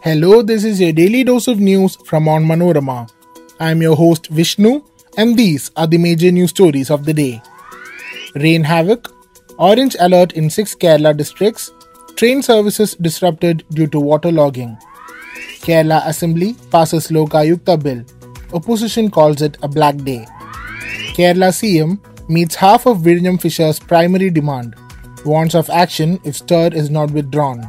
Hello, 0.00 0.42
this 0.42 0.62
is 0.62 0.80
your 0.80 0.92
daily 0.92 1.24
dose 1.24 1.48
of 1.48 1.58
news 1.58 1.96
from 2.04 2.26
Onmanorama. 2.26 3.10
I 3.58 3.72
am 3.72 3.82
your 3.82 3.96
host 3.96 4.28
Vishnu, 4.28 4.84
and 5.16 5.36
these 5.36 5.72
are 5.74 5.88
the 5.88 5.98
major 5.98 6.30
news 6.30 6.50
stories 6.50 6.88
of 6.88 7.04
the 7.04 7.12
day. 7.12 7.42
Rain 8.36 8.62
havoc, 8.62 9.12
orange 9.58 9.96
alert 9.98 10.34
in 10.34 10.50
six 10.50 10.72
Kerala 10.76 11.16
districts, 11.16 11.72
train 12.14 12.42
services 12.42 12.94
disrupted 12.94 13.64
due 13.70 13.88
to 13.88 13.98
waterlogging. 13.98 14.80
Kerala 15.62 16.06
Assembly 16.06 16.54
passes 16.70 17.08
Lokayukta 17.08 17.82
bill. 17.82 18.04
Opposition 18.54 19.10
calls 19.10 19.42
it 19.42 19.58
a 19.62 19.68
black 19.68 19.96
day. 19.96 20.24
Kerala 21.16 21.50
CM 21.50 21.98
meets 22.28 22.54
half 22.54 22.86
of 22.86 22.98
Vizhinjam 22.98 23.40
Fisher's 23.40 23.80
primary 23.80 24.30
demand, 24.30 24.76
warns 25.24 25.56
of 25.56 25.68
action 25.70 26.20
if 26.22 26.36
stir 26.36 26.68
is 26.68 26.88
not 26.88 27.10
withdrawn. 27.10 27.68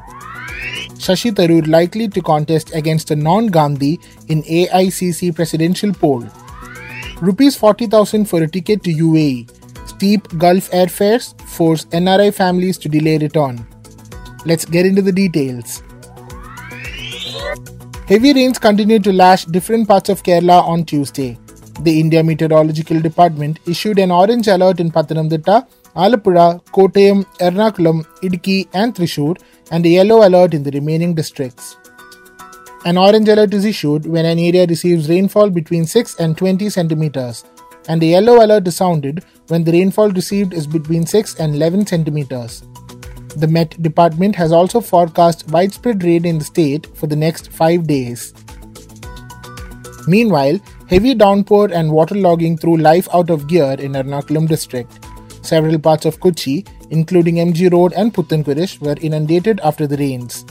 Shashi 0.99 1.31
Tharoor 1.31 1.65
likely 1.65 2.07
to 2.09 2.21
contest 2.21 2.75
against 2.75 3.09
a 3.09 3.15
non-Gandhi 3.15 3.99
in 4.27 4.43
AICC 4.43 5.33
presidential 5.33 5.93
poll. 5.93 6.25
Rupees 7.21 7.55
40,000 7.55 8.25
for 8.25 8.43
a 8.43 8.47
ticket 8.47 8.83
to 8.83 8.93
UAE. 8.93 9.49
Steep 9.87 10.27
Gulf 10.37 10.69
airfares 10.71 11.39
force 11.41 11.85
NRI 11.85 12.33
families 12.33 12.77
to 12.79 12.89
delay 12.89 13.17
return. 13.17 13.65
Let's 14.45 14.65
get 14.65 14.85
into 14.85 15.01
the 15.01 15.11
details. 15.11 15.83
Heavy 18.07 18.33
rains 18.33 18.59
continued 18.59 19.03
to 19.05 19.13
lash 19.13 19.45
different 19.45 19.87
parts 19.87 20.09
of 20.09 20.23
Kerala 20.23 20.61
on 20.63 20.83
Tuesday. 20.83 21.37
The 21.81 21.99
India 21.99 22.21
Meteorological 22.23 22.99
Department 22.99 23.59
issued 23.65 23.99
an 23.99 24.11
orange 24.11 24.47
alert 24.47 24.79
in 24.79 24.91
Pathanamthitta, 24.91 25.65
Alappuzha, 25.95 26.63
Kottayam, 26.65 27.25
Ernakulam, 27.37 28.05
Idukki, 28.21 28.67
and 28.73 28.95
Thrissur 28.95 29.37
and 29.71 29.85
a 29.85 29.89
yellow 29.89 30.27
alert 30.27 30.53
in 30.53 30.63
the 30.63 30.71
remaining 30.71 31.13
districts. 31.13 31.77
An 32.85 32.97
orange 32.97 33.27
alert 33.27 33.53
is 33.53 33.65
issued 33.65 34.05
when 34.05 34.25
an 34.25 34.39
area 34.39 34.65
receives 34.65 35.09
rainfall 35.09 35.49
between 35.49 35.85
6 35.85 36.15
and 36.19 36.37
20 36.37 36.69
centimeters, 36.69 37.43
and 37.87 38.01
a 38.01 38.05
yellow 38.05 38.43
alert 38.43 38.67
is 38.67 38.77
sounded 38.77 39.23
when 39.47 39.63
the 39.63 39.71
rainfall 39.71 40.09
received 40.11 40.53
is 40.53 40.65
between 40.65 41.05
6 41.05 41.35
and 41.39 41.55
11 41.55 41.87
centimeters. 41.87 42.63
The 43.35 43.47
Met 43.47 43.81
Department 43.81 44.35
has 44.35 44.51
also 44.51 44.79
forecast 44.79 45.49
widespread 45.51 46.03
rain 46.03 46.25
in 46.25 46.39
the 46.39 46.45
state 46.45 46.87
for 46.95 47.07
the 47.07 47.15
next 47.15 47.51
5 47.51 47.85
days. 47.85 48.33
Meanwhile, 50.07 50.59
heavy 50.87 51.13
downpour 51.13 51.71
and 51.73 51.91
waterlogging 51.91 52.59
threw 52.59 52.77
life 52.77 53.07
out 53.13 53.29
of 53.29 53.47
gear 53.47 53.73
in 53.73 53.91
Ernakulam 53.93 54.47
district. 54.47 54.98
Several 55.41 55.79
parts 55.79 56.05
of 56.05 56.19
Kochi 56.19 56.65
including 56.89 57.35
MG 57.35 57.71
Road 57.71 57.93
and 57.93 58.13
Puthankurish, 58.13 58.79
were 58.79 58.95
inundated 59.01 59.59
after 59.61 59.87
the 59.87 59.97
rains. 59.97 60.45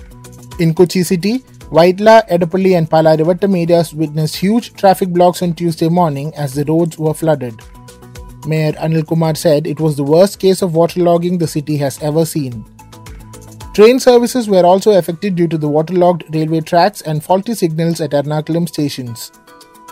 In 0.58 0.74
Kochi 0.74 1.02
city, 1.02 1.40
Vyttila, 1.70 2.28
Edappally, 2.28 2.76
and 2.76 2.88
Palarivattam 2.88 3.60
areas 3.60 3.92
witnessed 3.92 4.36
huge 4.36 4.72
traffic 4.74 5.10
blocks 5.10 5.42
on 5.42 5.54
Tuesday 5.54 5.88
morning 5.88 6.34
as 6.34 6.54
the 6.54 6.64
roads 6.64 6.98
were 6.98 7.14
flooded. 7.14 7.60
Mayor 8.46 8.72
Anil 8.72 9.06
Kumar 9.06 9.34
said 9.34 9.66
it 9.66 9.80
was 9.80 9.96
the 9.96 10.04
worst 10.04 10.38
case 10.38 10.62
of 10.62 10.72
waterlogging 10.72 11.38
the 11.38 11.46
city 11.46 11.76
has 11.76 12.00
ever 12.02 12.24
seen. 12.24 12.64
Train 13.74 14.00
services 14.00 14.48
were 14.48 14.64
also 14.64 14.92
affected 14.98 15.36
due 15.36 15.46
to 15.46 15.58
the 15.58 15.68
waterlogged 15.68 16.24
railway 16.34 16.60
tracks 16.60 17.02
and 17.02 17.22
faulty 17.22 17.54
signals 17.54 18.00
at 18.00 18.10
Ernakulam 18.10 18.66
stations. 18.66 19.30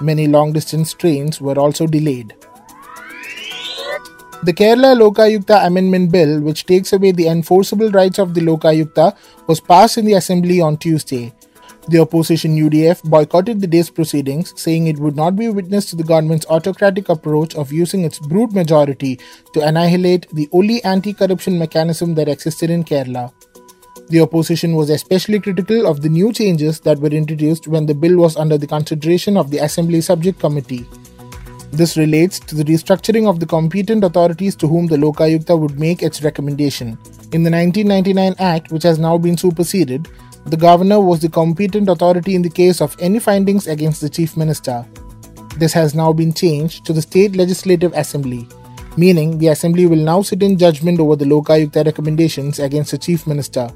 Many 0.01 0.27
long 0.27 0.53
distance 0.53 0.93
trains 0.93 1.41
were 1.41 1.59
also 1.59 1.87
delayed. 1.87 2.35
The 4.42 4.53
Kerala 4.53 4.95
Lokayukta 4.95 5.67
Amendment 5.67 6.12
Bill, 6.12 6.41
which 6.41 6.67
takes 6.67 6.92
away 6.92 7.11
the 7.11 7.27
enforceable 7.27 7.91
rights 7.91 8.19
of 8.19 8.34
the 8.34 8.43
Lokayukta, 8.43 9.16
was 9.47 9.61
passed 9.61 9.97
in 9.97 10.05
the 10.05 10.12
Assembly 10.12 10.61
on 10.61 10.77
Tuesday. 10.77 11.33
The 11.88 12.00
opposition 12.00 12.56
UDF 12.56 13.03
boycotted 13.05 13.61
the 13.61 13.66
day's 13.66 13.88
proceedings, 13.88 14.53
saying 14.61 14.88
it 14.88 14.99
would 14.99 15.16
not 15.16 15.37
be 15.37 15.49
witness 15.49 15.87
to 15.87 15.97
the 15.97 16.05
government's 16.05 16.47
autocratic 16.50 17.09
approach 17.09 17.55
of 17.55 17.72
using 17.72 18.05
its 18.05 18.19
brute 18.19 18.53
majority 18.53 19.19
to 19.55 19.62
annihilate 19.62 20.28
the 20.31 20.49
only 20.53 20.84
anti 20.84 21.15
corruption 21.15 21.59
mechanism 21.59 22.15
that 22.16 22.28
existed 22.28 22.69
in 22.69 22.84
Kerala. 22.84 23.32
The 24.09 24.21
opposition 24.21 24.77
was 24.77 24.91
especially 24.91 25.41
critical 25.41 25.87
of 25.87 26.03
the 26.03 26.09
new 26.09 26.32
changes 26.32 26.78
that 26.81 26.99
were 26.99 27.09
introduced 27.09 27.66
when 27.66 27.87
the 27.87 27.94
bill 27.94 28.19
was 28.19 28.37
under 28.37 28.59
the 28.59 28.66
consideration 28.66 29.37
of 29.37 29.50
the 29.50 29.59
Assembly 29.59 30.00
Subject 30.00 30.38
Committee. 30.38 30.87
This 31.76 31.98
relates 31.98 32.38
to 32.41 32.54
the 32.54 32.64
restructuring 32.64 33.28
of 33.28 33.38
the 33.38 33.44
competent 33.44 34.03
authorities 34.03 34.56
to 34.56 34.66
whom 34.66 34.87
the 34.87 34.97
Lokayukta 34.97 35.59
would 35.60 35.78
make 35.78 36.03
its 36.03 36.22
recommendation. 36.22 36.97
In 37.32 37.42
the 37.42 37.50
1999 37.50 38.34
Act, 38.38 38.72
which 38.72 38.82
has 38.84 38.98
now 38.98 39.19
been 39.19 39.37
superseded, 39.37 40.09
the 40.47 40.56
governor 40.56 41.00
was 41.03 41.20
the 41.20 41.28
competent 41.28 41.91
authority 41.91 42.34
in 42.34 42.41
the 42.41 42.48
case 42.48 42.81
of 42.81 42.97
any 42.98 43.19
findings 43.19 43.66
against 43.66 44.00
the 44.00 44.09
chief 44.09 44.38
minister. 44.38 44.87
This 45.59 45.75
has 45.75 45.94
now 45.94 46.14
been 46.14 46.32
changed 46.32 46.87
to 46.87 46.94
the 46.94 47.03
State 47.03 47.37
Legislative 47.37 47.93
Assembly, 47.93 48.48
meaning 48.97 49.37
the 49.37 49.48
assembly 49.48 49.84
will 49.84 50.03
now 50.03 50.22
sit 50.22 50.43
in 50.43 50.56
judgment 50.56 50.98
over 50.98 51.14
the 51.14 51.26
Lokayukta 51.26 51.84
recommendations 51.84 52.58
against 52.58 52.93
the 52.93 52.98
chief 52.98 53.26
minister. 53.26 53.69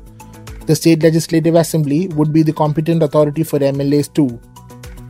The 0.65 0.75
State 0.75 1.03
Legislative 1.03 1.55
Assembly 1.55 2.09
would 2.09 2.33
be 2.33 2.43
the 2.43 2.55
competent 2.55 3.03
authority 3.03 3.43
for 3.43 3.59
MLAs 3.59 4.11
too. 4.15 4.41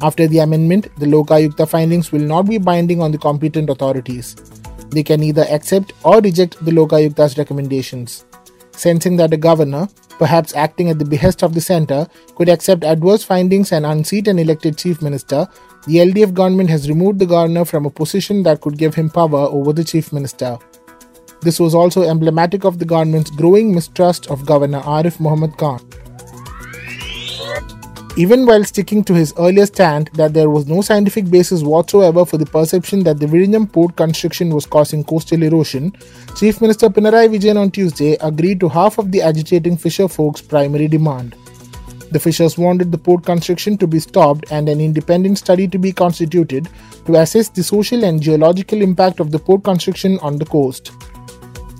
After 0.02 0.26
the 0.26 0.38
amendment, 0.38 0.88
the 0.98 1.06
Lokayukta 1.06 1.68
findings 1.68 2.10
will 2.10 2.22
not 2.22 2.46
be 2.48 2.56
binding 2.56 3.02
on 3.02 3.12
the 3.12 3.18
competent 3.18 3.68
authorities. 3.68 4.34
They 4.90 5.02
can 5.02 5.22
either 5.22 5.44
accept 5.50 5.92
or 6.04 6.20
reject 6.20 6.64
the 6.64 6.70
Lokayukta's 6.70 7.36
recommendations. 7.36 8.24
Sensing 8.72 9.16
that 9.16 9.30
the 9.30 9.36
governor, 9.36 9.88
perhaps 10.18 10.54
acting 10.54 10.88
at 10.88 10.98
the 10.98 11.04
behest 11.04 11.42
of 11.42 11.52
the 11.52 11.60
centre, 11.60 12.06
could 12.34 12.48
accept 12.48 12.82
adverse 12.82 13.22
findings 13.22 13.72
and 13.72 13.84
unseat 13.84 14.26
an 14.26 14.38
elected 14.38 14.78
chief 14.78 15.02
minister, 15.02 15.46
the 15.86 15.96
LDF 15.96 16.32
government 16.32 16.70
has 16.70 16.88
removed 16.88 17.18
the 17.18 17.26
governor 17.26 17.66
from 17.66 17.84
a 17.84 17.90
position 17.90 18.42
that 18.44 18.62
could 18.62 18.78
give 18.78 18.94
him 18.94 19.10
power 19.10 19.48
over 19.50 19.74
the 19.74 19.84
chief 19.84 20.14
minister. 20.14 20.58
This 21.42 21.60
was 21.60 21.74
also 21.74 22.02
emblematic 22.02 22.64
of 22.64 22.78
the 22.78 22.84
government's 22.84 23.30
growing 23.30 23.74
mistrust 23.74 24.30
of 24.30 24.46
Governor 24.46 24.80
Arif 24.80 25.20
Muhammad 25.20 25.56
Khan. 25.56 25.80
Even 28.16 28.44
while 28.44 28.64
sticking 28.64 29.04
to 29.04 29.14
his 29.14 29.32
earlier 29.38 29.66
stand 29.66 30.10
that 30.14 30.34
there 30.34 30.50
was 30.50 30.66
no 30.66 30.82
scientific 30.82 31.30
basis 31.30 31.62
whatsoever 31.62 32.24
for 32.26 32.38
the 32.38 32.46
perception 32.46 33.04
that 33.04 33.20
the 33.20 33.26
Vizhinjam 33.26 33.72
port 33.72 33.94
construction 33.94 34.50
was 34.50 34.66
causing 34.66 35.04
coastal 35.04 35.44
erosion, 35.44 35.92
Chief 36.36 36.60
Minister 36.60 36.88
Pinarayi 36.88 37.28
Vijayan 37.28 37.56
on 37.56 37.70
Tuesday 37.70 38.16
agreed 38.20 38.58
to 38.60 38.68
half 38.68 38.98
of 38.98 39.12
the 39.12 39.22
agitating 39.22 39.76
fisher 39.76 40.08
folks' 40.08 40.42
primary 40.42 40.88
demand. 40.88 41.36
The 42.10 42.18
fishers 42.18 42.58
wanted 42.58 42.90
the 42.90 42.98
port 42.98 43.24
construction 43.24 43.78
to 43.78 43.86
be 43.86 44.00
stopped 44.00 44.50
and 44.50 44.68
an 44.68 44.80
independent 44.80 45.38
study 45.38 45.68
to 45.68 45.78
be 45.78 45.92
constituted 45.92 46.68
to 47.06 47.14
assess 47.14 47.48
the 47.48 47.62
social 47.62 48.02
and 48.02 48.20
geological 48.20 48.82
impact 48.82 49.20
of 49.20 49.30
the 49.30 49.38
port 49.38 49.62
construction 49.62 50.18
on 50.18 50.36
the 50.36 50.46
coast. 50.46 50.90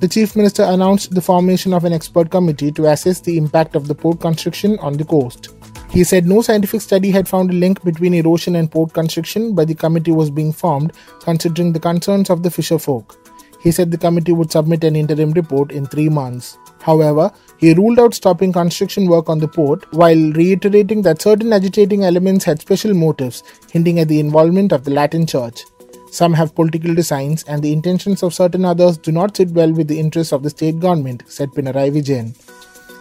The 0.01 0.09
Chief 0.09 0.37
Minister 0.37 0.63
announced 0.63 1.13
the 1.13 1.21
formation 1.21 1.75
of 1.75 1.85
an 1.85 1.93
expert 1.93 2.31
committee 2.31 2.71
to 2.73 2.87
assess 2.87 3.21
the 3.21 3.37
impact 3.37 3.75
of 3.75 3.89
the 3.89 3.95
port 3.97 4.21
construction 4.21 4.79
on 4.79 4.93
the 4.93 5.05
coast. 5.05 5.51
He 5.91 6.05
said 6.05 6.25
no 6.25 6.41
scientific 6.41 6.83
study 6.83 7.11
had 7.11 7.27
found 7.27 7.51
a 7.51 7.55
link 7.55 7.83
between 7.83 8.15
erosion 8.15 8.55
and 8.55 8.71
port 8.71 8.93
construction, 8.93 9.57
but 9.57 9.67
the 9.67 9.75
committee 9.75 10.13
was 10.13 10.31
being 10.31 10.53
formed 10.53 10.93
considering 11.19 11.73
the 11.73 11.81
concerns 11.81 12.31
of 12.31 12.45
the 12.45 12.51
fisher 12.51 12.79
folk. 12.79 13.19
He 13.61 13.73
said 13.73 13.91
the 13.91 13.99
committee 13.99 14.33
would 14.33 14.53
submit 14.53 14.85
an 14.85 14.95
interim 14.95 15.33
report 15.33 15.73
in 15.73 15.87
three 15.87 16.09
months. 16.09 16.59
However, 16.81 17.33
he 17.59 17.75
ruled 17.75 17.99
out 17.99 18.15
stopping 18.15 18.53
construction 18.53 19.09
work 19.09 19.29
on 19.29 19.41
the 19.41 19.49
port 19.49 19.93
while 19.93 20.33
reiterating 20.33 21.03
that 21.03 21.21
certain 21.21 21.53
agitating 21.53 22.05
elements 22.05 22.45
had 22.45 22.61
special 22.61 22.95
motives, 22.95 23.43
hinting 23.73 23.99
at 23.99 24.07
the 24.07 24.21
involvement 24.21 24.71
of 24.73 24.85
the 24.85 24.93
Latin 24.93 25.27
Church. 25.27 25.65
Some 26.13 26.33
have 26.35 26.55
political 26.55 26.95
designs, 26.95 27.43
and 27.45 27.63
the 27.63 27.73
intentions 27.73 28.23
of 28.23 28.33
certain 28.33 28.65
others 28.65 28.97
do 28.97 29.11
not 29.11 29.37
sit 29.37 29.51
well 29.51 29.73
with 29.73 29.89
the 29.89 29.99
interests 29.99 30.33
of 30.33 30.45
the 30.45 30.51
state 30.51 30.79
government, 30.79 31.25
said 31.27 31.51
Pinarayi 31.51 31.91
Vijayan. 31.93 32.50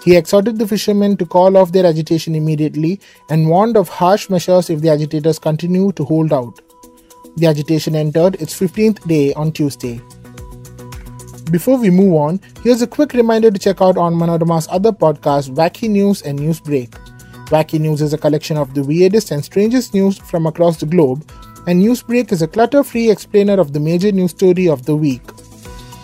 He 0.03 0.15
exhorted 0.15 0.57
the 0.57 0.67
fishermen 0.67 1.17
to 1.17 1.25
call 1.25 1.57
off 1.57 1.71
their 1.71 1.85
agitation 1.85 2.35
immediately 2.35 2.99
and 3.29 3.49
warned 3.49 3.77
of 3.77 3.89
harsh 3.89 4.29
measures 4.29 4.69
if 4.69 4.81
the 4.81 4.89
agitators 4.89 5.39
continue 5.39 5.91
to 5.93 6.05
hold 6.05 6.31
out. 6.31 6.61
The 7.35 7.47
agitation 7.47 7.95
entered 7.95 8.35
its 8.41 8.57
15th 8.57 9.05
day 9.07 9.33
on 9.33 9.51
Tuesday. 9.51 10.01
Before 11.51 11.77
we 11.77 11.89
move 11.89 12.13
on, 12.13 12.39
here's 12.63 12.81
a 12.81 12.87
quick 12.87 13.13
reminder 13.13 13.51
to 13.51 13.59
check 13.59 13.81
out 13.81 13.95
Onmanorama's 13.95 14.67
other 14.69 14.91
podcasts, 14.91 15.49
Wacky 15.49 15.89
News 15.89 16.21
and 16.21 16.39
News 16.39 16.59
Break. 16.59 16.91
Wacky 17.49 17.79
News 17.79 18.01
is 18.01 18.13
a 18.13 18.17
collection 18.17 18.57
of 18.57 18.75
the 18.75 18.83
weirdest 18.83 19.31
and 19.31 19.43
strangest 19.43 19.93
news 19.93 20.19
from 20.19 20.45
across 20.45 20.77
the 20.77 20.85
globe, 20.85 21.29
and 21.67 21.83
Newsbreak 21.83 22.31
is 22.31 22.41
a 22.41 22.47
clutter 22.47 22.83
free 22.83 23.11
explainer 23.11 23.59
of 23.59 23.73
the 23.73 23.79
major 23.79 24.11
news 24.11 24.31
story 24.31 24.69
of 24.69 24.85
the 24.85 24.95
week. 24.95 25.21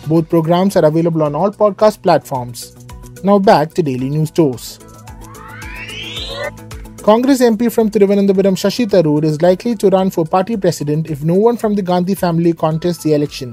Both 0.06 0.28
programs 0.28 0.76
are 0.76 0.84
available 0.84 1.22
on 1.22 1.34
all 1.34 1.50
podcast 1.50 2.02
platforms. 2.02 2.75
Now 3.24 3.38
back 3.38 3.72
to 3.74 3.82
daily 3.82 4.10
news 4.10 4.30
dose. 4.30 4.78
Congress 7.02 7.40
MP 7.40 7.72
from 7.72 7.90
Thiruvananthapuram 7.90 8.56
Shashi 8.56 8.86
Tharoor 8.86 9.24
is 9.24 9.40
likely 9.40 9.74
to 9.76 9.88
run 9.88 10.10
for 10.10 10.24
party 10.24 10.56
president 10.56 11.08
if 11.08 11.22
no 11.22 11.34
one 11.34 11.56
from 11.56 11.74
the 11.74 11.82
Gandhi 11.82 12.14
family 12.14 12.52
contests 12.52 13.02
the 13.04 13.14
election. 13.14 13.52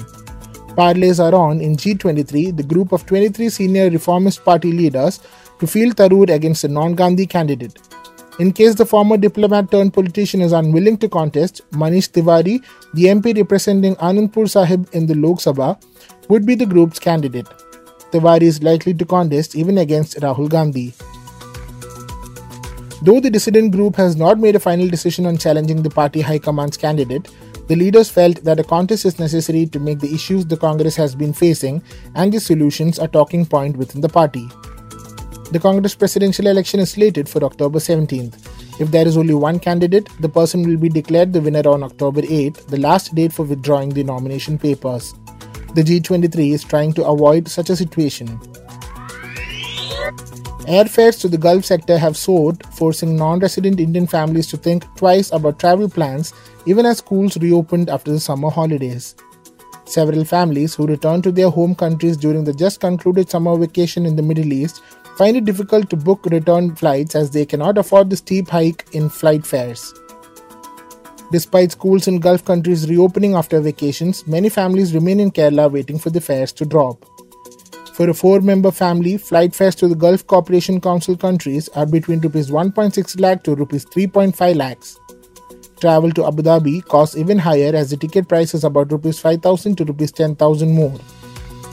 Parlays 0.80 1.24
are 1.24 1.36
on 1.36 1.62
in 1.62 1.75
G23, 1.77 2.57
the 2.57 2.63
group 2.63 2.92
of 2.92 3.06
23 3.06 3.50
senior 3.50 3.89
reformist 3.89 4.44
party 4.44 4.71
leaders, 4.71 5.19
to 5.60 5.68
field 5.68 5.95
Tharoor 5.95 6.33
against 6.33 6.63
a 6.63 6.68
non 6.68 6.95
Gandhi 6.95 7.27
candidate. 7.27 7.77
In 8.39 8.51
case 8.51 8.74
the 8.74 8.86
former 8.86 9.18
diplomat 9.18 9.69
turned 9.69 9.94
politician 9.94 10.42
is 10.42 10.51
unwilling 10.51 10.98
to 10.98 11.07
contest, 11.07 11.62
Manish 11.71 12.09
Tiwari, 12.09 12.63
the 12.95 13.04
MP 13.06 13.38
representing 13.38 13.95
Anandpur 13.98 14.50
Sahib 14.50 14.89
in 14.94 15.06
the 15.06 15.13
Lok 15.13 15.38
Sabha, 15.38 15.80
would 16.27 16.45
be 16.45 16.56
the 16.56 16.66
group's 16.66 16.98
candidate. 16.98 17.48
Tiwari 18.13 18.44
is 18.44 18.62
likely 18.62 18.94
to 18.94 19.06
contest 19.06 19.56
even 19.56 19.80
against 19.80 20.18
Rahul 20.18 20.48
Gandhi. 20.48 20.94
Though 23.01 23.19
the 23.19 23.31
dissident 23.31 23.71
group 23.71 23.95
has 23.95 24.15
not 24.15 24.39
made 24.39 24.56
a 24.56 24.60
final 24.60 24.88
decision 24.88 25.25
on 25.25 25.38
challenging 25.38 25.81
the 25.81 25.89
party 25.89 26.21
high 26.21 26.38
command's 26.38 26.77
candidate, 26.77 27.31
the 27.68 27.75
leaders 27.75 28.12
felt 28.12 28.44
that 28.44 28.60
a 28.60 28.63
contest 28.63 29.06
is 29.06 29.18
necessary 29.18 29.65
to 29.65 29.80
make 29.80 30.00
the 30.00 30.13
issues 30.13 30.45
the 30.45 30.56
Congress 30.56 30.95
has 30.95 31.15
been 31.15 31.33
facing 31.33 31.81
and 32.13 32.31
the 32.31 32.39
solutions 32.39 33.00
a 33.00 33.07
talking 33.07 33.48
point 33.48 33.77
within 33.77 34.01
the 34.01 34.10
party. 34.10 34.48
The 35.51 35.59
Congress 35.59 35.95
presidential 35.95 36.45
election 36.45 36.80
is 36.81 36.92
slated 36.92 37.27
for 37.27 37.44
October 37.44 37.80
17th. 37.80 38.80
If 38.80 38.92
there 38.92 39.07
is 39.07 39.18
only 39.18 39.33
one 39.33 39.59
candidate, 39.59 40.07
the 40.19 40.30
person 40.30 40.62
will 40.68 40.77
be 40.77 40.89
declared 40.89 41.33
the 41.33 41.42
winner 41.42 41.68
on 41.68 41.81
October 41.81 42.21
8th, 42.21 42.68
the 42.68 42.80
last 42.80 43.16
date 43.16 43.33
for 43.33 43.44
withdrawing 43.44 43.89
the 43.89 44.04
nomination 44.04 44.59
papers. 44.59 45.16
The 45.75 45.81
G23 45.81 46.53
is 46.53 46.63
trying 46.63 46.93
to 46.93 47.05
avoid 47.05 47.47
such 47.47 47.71
a 47.71 47.75
situation. 47.75 48.27
Airfares 50.67 51.19
to 51.19 51.27
the 51.27 51.37
Gulf 51.37 51.65
sector 51.65 51.97
have 51.97 52.15
soared, 52.15 52.65
forcing 52.67 53.15
non 53.17 53.39
resident 53.39 53.79
Indian 53.79 54.05
families 54.05 54.47
to 54.47 54.57
think 54.57 54.85
twice 54.95 55.31
about 55.31 55.59
travel 55.59 55.89
plans 55.89 56.31
even 56.65 56.85
as 56.85 56.99
schools 56.99 57.37
reopened 57.37 57.89
after 57.89 58.11
the 58.11 58.19
summer 58.19 58.49
holidays. 58.49 59.15
Several 59.85 60.23
families 60.23 60.75
who 60.75 60.85
returned 60.85 61.23
to 61.23 61.31
their 61.31 61.49
home 61.49 61.75
countries 61.75 62.17
during 62.17 62.43
the 62.43 62.53
just 62.53 62.79
concluded 62.79 63.29
summer 63.29 63.57
vacation 63.57 64.05
in 64.05 64.15
the 64.15 64.21
Middle 64.21 64.53
East 64.53 64.81
find 65.17 65.35
it 65.35 65.45
difficult 65.45 65.89
to 65.89 65.97
book 65.97 66.25
return 66.27 66.75
flights 66.75 67.15
as 67.15 67.31
they 67.31 67.45
cannot 67.45 67.77
afford 67.77 68.09
the 68.09 68.15
steep 68.15 68.47
hike 68.47 68.85
in 68.93 69.09
flight 69.09 69.45
fares. 69.45 69.93
Despite 71.33 71.71
schools 71.71 72.07
in 72.07 72.19
Gulf 72.19 72.45
countries 72.45 72.88
reopening 72.88 73.33
after 73.33 73.59
vacations, 73.59 74.27
many 74.27 74.50
families 74.50 74.94
remain 74.94 75.19
in 75.19 75.31
Kerala 75.31 75.71
waiting 75.71 75.97
for 75.97 76.12
the 76.12 76.21
fares 76.21 76.51
to 76.51 76.63
drop. 76.63 77.03
For 77.95 78.07
a 78.07 78.13
four 78.13 78.39
member 78.39 78.69
family, 78.69 79.18
flight 79.18 79.56
fares 79.56 79.74
to 79.77 79.88
the 79.88 79.95
Gulf 79.95 80.27
Cooperation 80.27 80.80
Council 80.80 81.18
countries 81.18 81.69
are 81.69 81.88
between 81.88 82.19
Rs 82.19 82.51
1.6 82.51 83.19
lakh 83.19 83.41
to 83.45 83.56
Rs 83.56 83.85
3.5 83.85 84.56
lakhs. 84.56 85.00
Travel 85.81 86.12
to 86.12 86.27
Abu 86.27 86.44
Dhabi 86.44 86.85
costs 86.85 87.18
even 87.18 87.39
higher 87.39 87.75
as 87.75 87.89
the 87.89 87.97
ticket 87.97 88.30
price 88.30 88.53
is 88.53 88.63
about 88.63 88.94
Rs 88.94 89.18
5,000 89.19 89.75
to 89.77 89.85
Rs 89.85 90.12
10,000 90.12 90.71
more. 90.71 91.00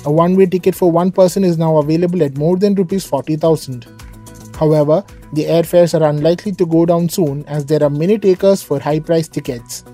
A 0.07 0.11
one 0.11 0.37
way 0.37 0.47
ticket 0.47 0.75
for 0.75 0.91
one 0.91 1.13
person 1.13 1.45
is 1.45 1.59
now 1.59 1.77
available 1.77 2.23
at 2.23 2.39
more 2.39 2.57
than 2.57 2.75
Rs 2.75 3.05
40,000. 3.05 4.00
However, 4.61 5.03
the 5.33 5.45
airfares 5.45 5.99
are 5.99 6.07
unlikely 6.07 6.53
to 6.53 6.67
go 6.67 6.85
down 6.85 7.09
soon 7.09 7.45
as 7.47 7.65
there 7.65 7.83
are 7.83 7.89
many 7.89 8.19
takers 8.19 8.63
for 8.63 8.79
high 8.79 9.01
priced 9.01 9.33
tickets. 9.33 9.85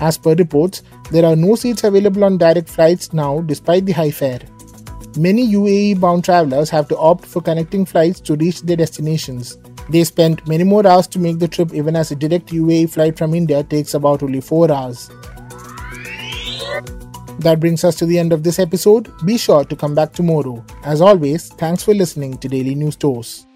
As 0.00 0.18
per 0.18 0.34
reports, 0.34 0.82
there 1.12 1.24
are 1.24 1.36
no 1.36 1.54
seats 1.54 1.84
available 1.84 2.24
on 2.24 2.36
direct 2.36 2.68
flights 2.68 3.12
now 3.12 3.42
despite 3.42 3.86
the 3.86 3.92
high 3.92 4.10
fare. 4.10 4.40
Many 5.16 5.46
UAE 5.52 6.00
bound 6.00 6.24
travelers 6.24 6.68
have 6.70 6.88
to 6.88 6.98
opt 6.98 7.26
for 7.26 7.40
connecting 7.40 7.84
flights 7.84 8.18
to 8.22 8.34
reach 8.34 8.62
their 8.62 8.76
destinations. 8.76 9.56
They 9.88 10.02
spend 10.02 10.44
many 10.48 10.64
more 10.64 10.84
hours 10.84 11.06
to 11.08 11.20
make 11.20 11.38
the 11.38 11.46
trip 11.46 11.72
even 11.72 11.94
as 11.94 12.10
a 12.10 12.16
direct 12.16 12.48
UAE 12.48 12.90
flight 12.90 13.16
from 13.16 13.34
India 13.34 13.62
takes 13.62 13.94
about 13.94 14.24
only 14.24 14.40
4 14.40 14.72
hours. 14.72 15.10
That 17.38 17.60
brings 17.60 17.84
us 17.84 17.94
to 17.96 18.06
the 18.06 18.18
end 18.18 18.32
of 18.32 18.42
this 18.42 18.58
episode. 18.58 19.12
Be 19.24 19.38
sure 19.38 19.64
to 19.64 19.76
come 19.76 19.94
back 19.94 20.12
tomorrow. 20.12 20.64
As 20.82 21.00
always, 21.00 21.50
thanks 21.50 21.84
for 21.84 21.94
listening 21.94 22.38
to 22.38 22.48
Daily 22.48 22.74
News 22.74 22.96
Dose. 22.96 23.46